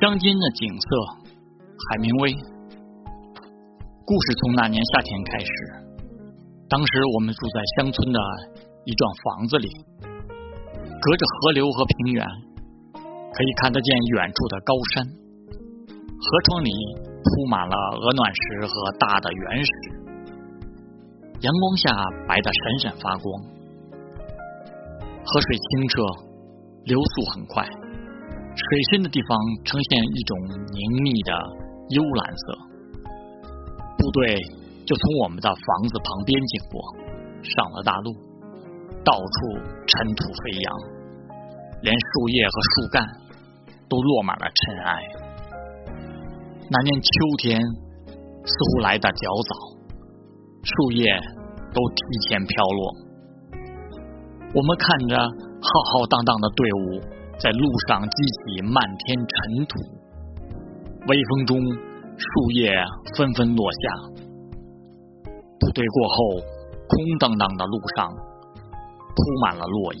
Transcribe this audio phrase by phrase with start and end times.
[0.00, 0.88] 乡间的景色，
[1.88, 2.32] 海明威。
[4.06, 5.50] 故事从那年夏天开始，
[6.68, 8.18] 当时我们住在乡村的
[8.84, 9.68] 一幢房子里，
[10.02, 12.26] 隔着河流和平原，
[12.94, 15.06] 可以看得见远处的高山。
[15.06, 16.70] 河床里
[17.22, 19.70] 铺满了鹅卵石和大的原石，
[21.40, 21.90] 阳光下
[22.26, 23.42] 白得闪闪发光。
[25.24, 26.02] 河水清澈，
[26.84, 27.64] 流速很快，
[28.64, 30.38] 水深的地方呈现一种
[30.72, 31.32] 凝密的
[31.90, 32.44] 幽蓝色。
[33.98, 34.40] 部队
[34.86, 36.80] 就从我们的房子旁边经过，
[37.42, 38.12] 上了大路，
[39.04, 40.68] 到处尘土飞扬，
[41.82, 43.06] 连树叶和树干
[43.88, 45.02] 都落满了尘埃。
[46.70, 49.54] 那年秋天似乎来得较早，
[50.62, 51.04] 树叶
[51.74, 52.80] 都提前飘落。
[54.54, 57.00] 我们看着浩浩荡荡的队伍
[57.38, 59.78] 在路上激起漫天尘土，
[61.08, 61.58] 微风中。
[62.16, 62.70] 树叶
[63.16, 63.90] 纷纷落下，
[65.58, 66.16] 部队过后，
[66.86, 70.00] 空荡荡的路上铺满了落叶。